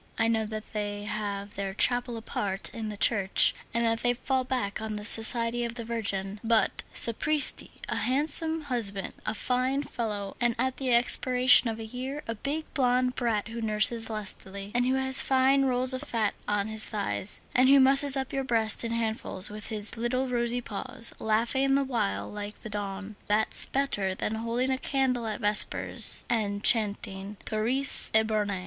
I 0.17 0.27
know 0.27 0.47
that 0.47 0.73
they 0.73 1.03
have 1.03 1.53
their 1.53 1.75
chapel 1.75 2.17
apart 2.17 2.71
in 2.73 2.89
the 2.89 2.97
church, 2.97 3.53
and 3.71 3.85
that 3.85 3.99
they 3.99 4.15
fall 4.15 4.43
back 4.43 4.81
on 4.81 4.95
the 4.95 5.05
Society 5.05 5.63
of 5.63 5.75
the 5.75 5.83
Virgin; 5.85 6.39
but, 6.43 6.81
sapristi, 6.91 7.69
a 7.87 7.97
handsome 7.97 8.61
husband, 8.63 9.13
a 9.27 9.35
fine 9.35 9.83
fellow, 9.83 10.35
and 10.41 10.55
at 10.57 10.77
the 10.77 10.91
expiration 10.91 11.69
of 11.69 11.79
a 11.79 11.85
year, 11.85 12.23
a 12.27 12.33
big, 12.33 12.65
blond 12.73 13.13
brat 13.13 13.49
who 13.49 13.61
nurses 13.61 14.09
lustily, 14.09 14.71
and 14.73 14.87
who 14.87 14.95
has 14.95 15.21
fine 15.21 15.65
rolls 15.65 15.93
of 15.93 16.01
fat 16.01 16.33
on 16.47 16.67
his 16.67 16.87
thighs, 16.87 17.39
and 17.53 17.69
who 17.69 17.79
musses 17.79 18.17
up 18.17 18.33
your 18.33 18.43
breast 18.43 18.83
in 18.83 18.91
handfuls 18.91 19.51
with 19.51 19.67
his 19.67 19.97
little 19.97 20.27
rosy 20.27 20.61
paws, 20.61 21.13
laughing 21.19 21.75
the 21.75 21.83
while 21.83 22.27
like 22.27 22.61
the 22.61 22.71
dawn,—that's 22.71 23.67
better 23.67 24.15
than 24.15 24.33
holding 24.33 24.71
a 24.71 24.79
candle 24.79 25.27
at 25.27 25.41
vespers, 25.41 26.25
and 26.27 26.63
chanting 26.63 27.37
_Turris 27.45 28.09
Eburnea! 28.15 28.59